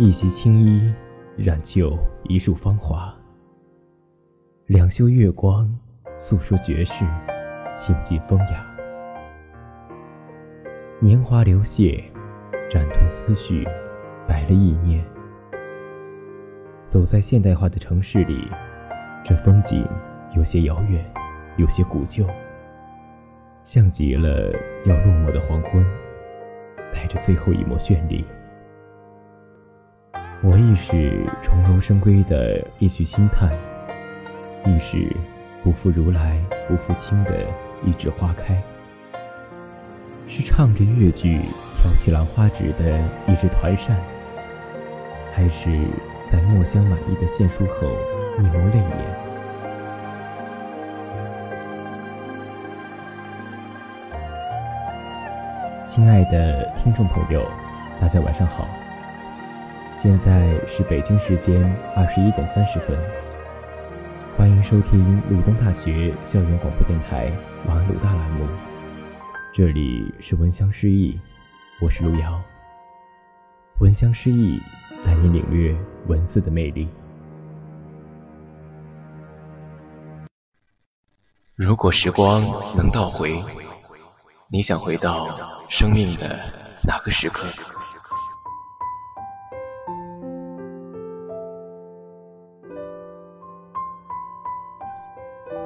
[0.00, 0.94] 一袭青衣，
[1.36, 3.12] 染就一树芳华。
[4.66, 5.68] 两袖月光，
[6.16, 7.04] 诉说绝世，
[7.76, 8.64] 倾尽风雅。
[11.00, 12.00] 年华流泻，
[12.70, 13.66] 斩断思绪，
[14.24, 15.04] 白了意念。
[16.84, 18.48] 走在现代化的城市里，
[19.24, 19.84] 这风景
[20.32, 21.04] 有些遥远，
[21.56, 22.24] 有些古旧，
[23.64, 24.52] 像极了
[24.86, 25.84] 要落寞的黄昏，
[26.94, 28.24] 带着最后一抹绚丽。
[30.40, 33.50] 我亦是重楼生归的一曲心叹，
[34.64, 34.96] 亦是
[35.64, 36.38] 不负如来
[36.68, 37.44] 不负卿的
[37.84, 38.56] 一枝花开，
[40.28, 41.40] 是唱着越剧
[41.82, 43.96] 挑起兰花指的一支团扇，
[45.34, 45.76] 还是
[46.30, 47.88] 在墨香满溢的献书后
[48.38, 48.84] 一抹泪眼？
[55.84, 57.44] 亲爱的听众朋友，
[58.00, 58.68] 大家晚上好。
[60.00, 61.60] 现在是北京时间
[61.96, 62.96] 二十一点三十分，
[64.36, 67.32] 欢迎收听鲁东大学校园广播电台
[67.66, 68.46] 晚安鲁大栏目，
[69.52, 71.18] 这里是闻香诗意，
[71.80, 72.40] 我是路遥。
[73.80, 74.60] 闻香诗意
[75.04, 75.76] 带你领略
[76.06, 76.88] 文字的魅力。
[81.56, 82.40] 如果时光
[82.76, 83.34] 能倒回，
[84.48, 85.28] 你想回到
[85.68, 86.38] 生命的
[86.86, 87.48] 哪个时刻？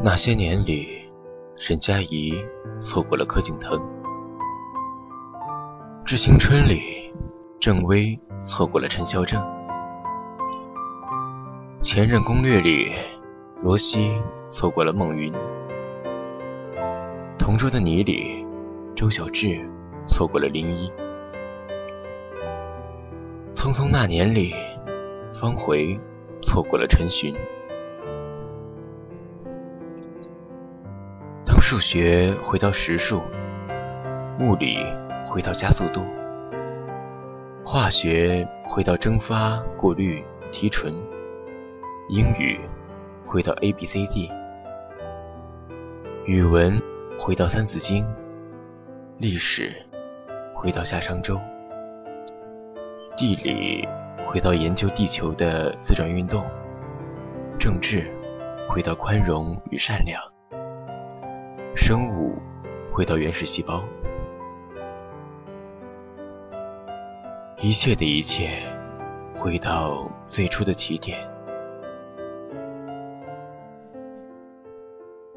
[0.00, 1.10] 那些年里，
[1.56, 2.32] 沈佳宜
[2.80, 3.76] 错过了柯景腾；
[6.06, 7.12] 致青春里，
[7.58, 9.42] 郑微错过了陈孝正；
[11.82, 12.92] 前任攻略里，
[13.60, 14.12] 罗西
[14.50, 15.32] 错过了孟云；
[17.36, 18.46] 同桌的你里，
[18.94, 19.68] 周小智
[20.06, 20.92] 错过了林一；
[23.52, 24.54] 匆匆那年里，
[25.34, 25.98] 方茴
[26.40, 27.34] 错过了陈寻。
[31.70, 33.20] 数学回到实数，
[34.40, 34.78] 物理
[35.26, 36.02] 回到加速度，
[37.62, 40.94] 化学回到蒸发、过滤、提纯，
[42.08, 42.58] 英语
[43.26, 44.32] 回到 A B C D，
[46.24, 46.80] 语文
[47.18, 48.06] 回到三字经，
[49.18, 49.70] 历史
[50.54, 51.38] 回到夏商周，
[53.14, 53.86] 地理
[54.24, 56.46] 回到研究地球的自转运动，
[57.58, 58.10] 政治
[58.70, 60.18] 回到宽容与善良。
[61.80, 62.36] 生物
[62.90, 63.82] 回到原始细胞，
[67.60, 68.50] 一切的一切
[69.34, 71.16] 回到最初的起点。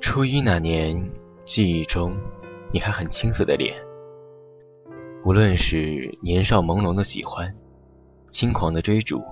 [0.00, 1.10] 初一那年，
[1.44, 2.16] 记忆中
[2.72, 3.74] 你还很青涩的脸，
[5.24, 7.54] 无论是年少朦胧的喜欢，
[8.30, 9.22] 轻狂的追逐，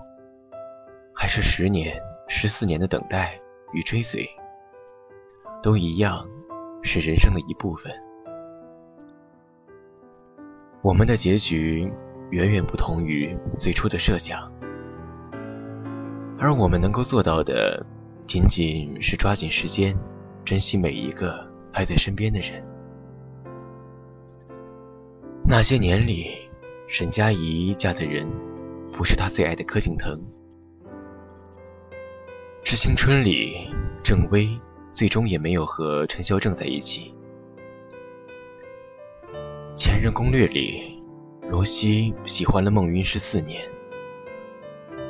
[1.15, 3.41] 还是十年、十四年的等待
[3.73, 4.29] 与追随，
[5.63, 6.29] 都一样。
[6.87, 7.93] 是人生的一部分。
[10.83, 11.93] 我们的结局
[12.31, 14.53] 远远不同于最初的设想，
[16.39, 17.85] 而我们能够做到的，
[18.27, 19.99] 仅仅是抓紧时间，
[20.45, 22.65] 珍惜每一个还在身边的人。
[25.49, 26.31] 那些年里，
[26.89, 28.29] 沈佳宜嫁的人，
[28.93, 30.19] 不是她最爱的柯景腾；
[32.63, 33.69] 致青春里，
[34.05, 34.49] 郑微。
[34.97, 37.15] 最终也没有和陈孝正在一起。
[39.77, 41.03] 前任攻略里，
[41.51, 43.61] 罗西喜欢了孟云十四年，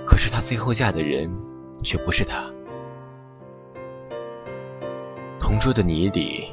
[0.04, 1.30] 可是她最后嫁的人
[1.84, 2.52] 却不是他。
[5.38, 6.52] 同桌的你里，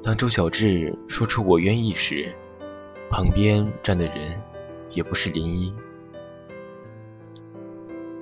[0.00, 2.32] 当周小智说出“我愿意”时，
[3.10, 4.40] 旁边站的人
[4.92, 5.74] 也不是林一。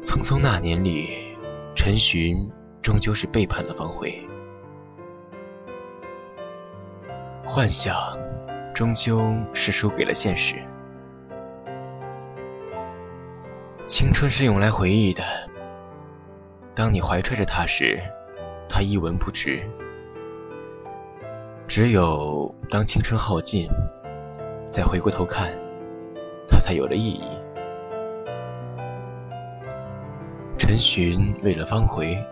[0.02, 1.36] 匆匆那年里，
[1.74, 4.14] 陈寻终究是背叛了方茴。
[7.50, 7.96] 幻想
[8.74, 10.56] 终究是输给了现实。
[13.86, 15.22] 青春是用来回忆的，
[16.74, 18.02] 当你怀揣着它时，
[18.68, 19.62] 它一文不值；
[21.66, 23.66] 只有当青春耗尽，
[24.66, 25.50] 再回过头看，
[26.46, 27.30] 它才有了意义。
[30.58, 32.22] 陈寻为了方茴，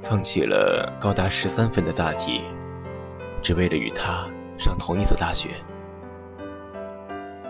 [0.00, 2.44] 放弃了高达十三分的大题。
[3.42, 4.28] 只为了与他
[4.58, 5.50] 上同一所大学，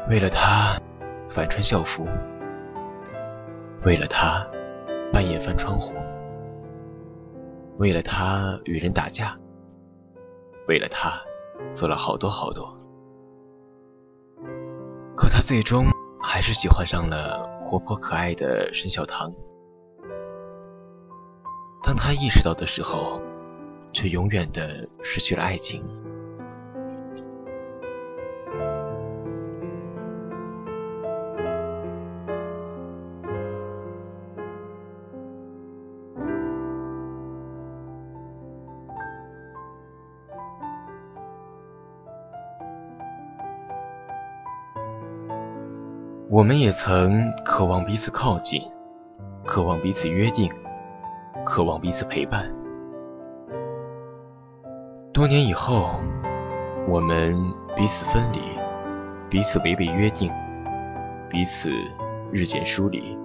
[0.08, 0.80] 为了他
[1.28, 2.06] 反穿校服，
[3.84, 4.46] 为了他
[5.12, 5.94] 半夜翻窗户，
[7.78, 9.36] 为了他与人打架，
[10.68, 11.20] 为了他
[11.74, 12.76] 做了好多好多。
[15.16, 15.86] 可他最终
[16.22, 19.32] 还是喜欢上了活泼可爱的沈小棠。
[21.82, 23.20] 当他意识到的时候，
[23.92, 25.84] 却永远的失去了爱情。
[46.32, 48.62] 我们也曾渴望彼此靠近，
[49.44, 50.50] 渴望彼此约定，
[51.44, 52.59] 渴望彼此陪伴。
[55.12, 55.98] 多年以后，
[56.86, 57.34] 我们
[57.76, 58.38] 彼此分离，
[59.28, 60.30] 彼此违背约定，
[61.28, 61.68] 彼此
[62.30, 63.18] 日渐疏离。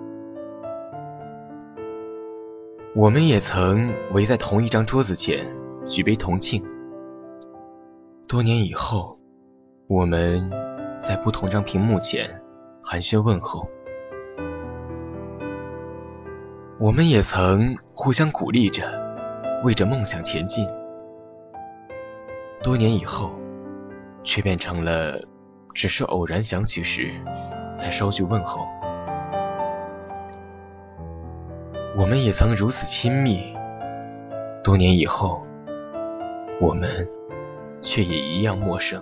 [2.96, 5.46] 我们也曾围在同一张桌子前
[5.86, 6.66] 举杯同庆。
[8.28, 9.20] 多年以后，
[9.86, 10.50] 我们
[10.98, 12.42] 在不同张屏幕前。
[12.82, 13.68] 寒暄问候，
[16.80, 18.84] 我们也曾互相鼓励着，
[19.64, 20.68] 为着梦想前进。
[22.66, 23.32] 多年以后，
[24.24, 25.22] 却变成了
[25.72, 27.14] 只是偶然想起时
[27.78, 28.66] 才捎句问候。
[31.96, 33.54] 我们也曾如此亲密，
[34.64, 35.44] 多年以后，
[36.60, 37.08] 我们
[37.82, 39.00] 却也一样陌生。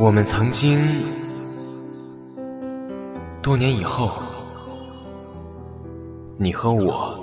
[0.00, 0.78] 我们曾经，
[3.42, 4.08] 多年以后，
[6.38, 7.13] 你和我，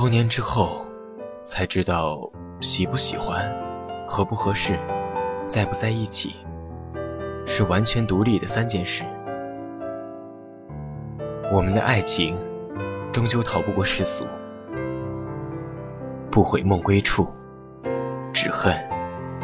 [0.00, 0.86] 多年之后
[1.44, 2.32] 才知道
[2.62, 3.54] 喜不喜欢、
[4.08, 4.78] 合不合适、
[5.44, 6.36] 在不在一起，
[7.44, 9.04] 是完全独立的三件事。
[11.52, 12.34] 我们的爱情
[13.12, 14.24] 终究逃不过世俗。
[16.30, 17.28] 不悔梦归处，
[18.32, 18.74] 只恨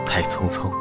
[0.06, 0.72] 太匆匆。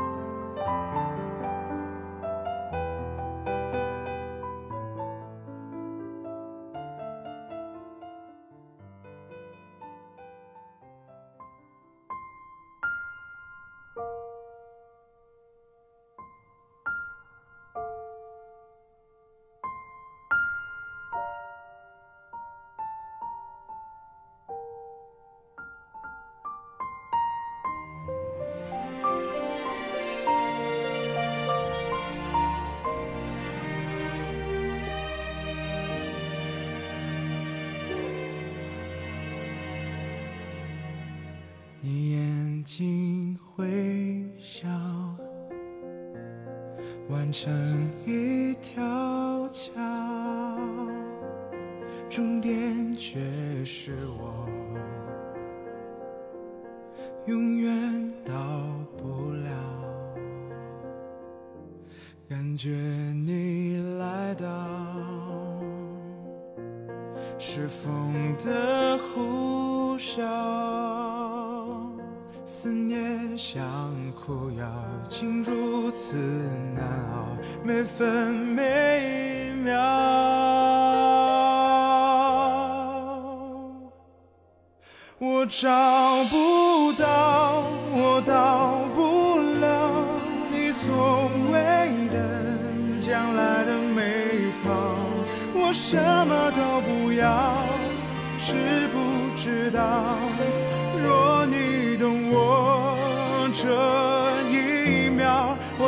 [47.26, 49.74] 变成一条桥，
[52.08, 53.20] 终点却
[53.66, 54.48] 是我，
[57.26, 58.32] 永远到
[58.96, 59.50] 不了。
[62.30, 64.46] 感觉你来到，
[67.40, 70.22] 是风的呼啸。
[72.46, 73.92] 思念像
[74.26, 74.66] 苦药，
[75.08, 76.16] 竟如此
[76.74, 76.84] 难
[77.14, 79.80] 熬，每分每秒。
[85.20, 85.70] 我找
[86.32, 87.62] 不到，
[87.94, 89.92] 我到不了
[90.52, 92.18] 你所谓的
[93.00, 94.96] 将来的美好。
[95.54, 95.96] 我什
[96.26, 97.62] 么都不要，
[98.40, 100.18] 知不知道？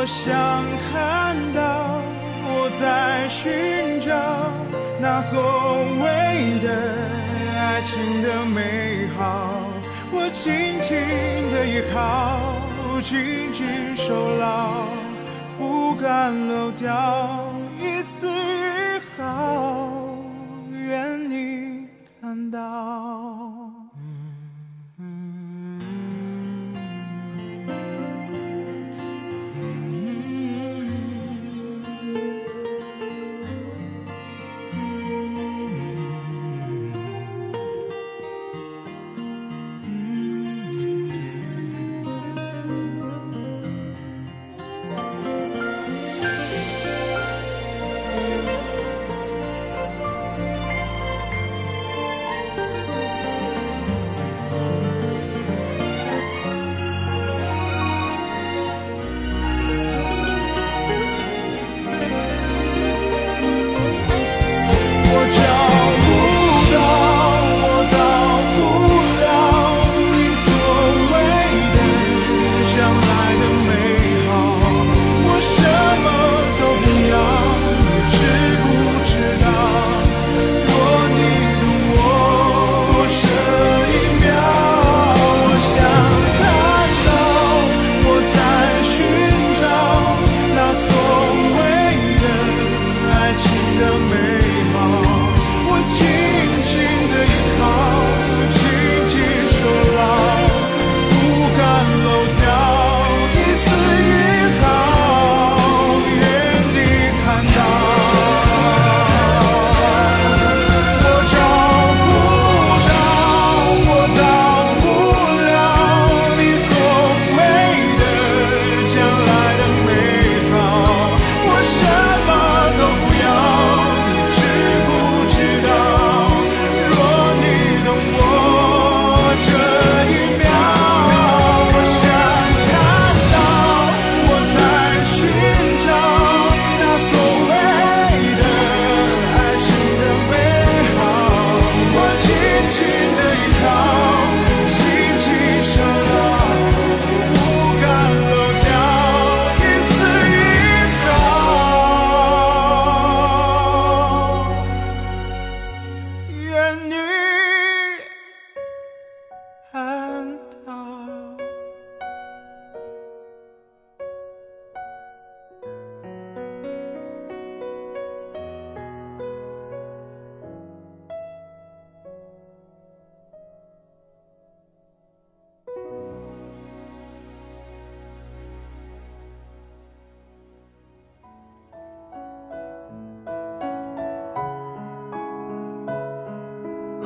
[0.08, 0.34] 想
[0.90, 2.02] 看到
[2.46, 4.16] 我在寻找
[5.02, 5.38] 那所
[6.02, 6.72] 谓的
[7.60, 9.52] 爱情的美好，
[10.14, 10.96] 我紧紧
[11.52, 12.40] 的依靠，
[13.02, 14.86] 紧紧守牢，
[15.58, 19.92] 不敢漏掉一丝一毫，
[20.72, 21.86] 愿你
[22.22, 23.57] 看到。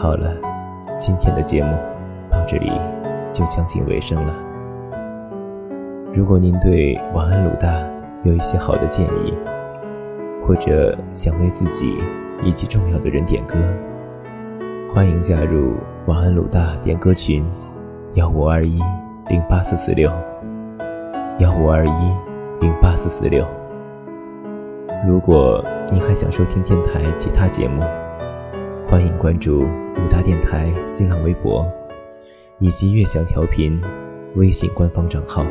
[0.01, 0.33] 好了，
[0.97, 1.77] 今天的节目
[2.27, 2.71] 到这里
[3.31, 4.33] 就将近尾声了。
[6.11, 7.87] 如果您对晚安鲁大
[8.23, 9.31] 有一些好的建议，
[10.43, 11.99] 或者想为自己
[12.43, 13.53] 以及重要的人点歌，
[14.91, 15.75] 欢迎加入
[16.07, 17.45] 晚安鲁大点歌群：
[18.13, 18.81] 幺五二一
[19.29, 20.11] 零八四四六，
[21.37, 22.11] 幺五二一
[22.59, 23.45] 零八四四六。
[25.07, 27.83] 如果您还想收听电台其他节目，
[28.89, 29.63] 欢迎关注
[30.03, 31.65] 五大电台新浪微博
[32.59, 33.79] 以及悦享调频
[34.35, 35.45] 微信官方账号。